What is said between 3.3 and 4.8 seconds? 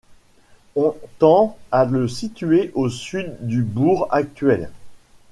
du bourg actuel.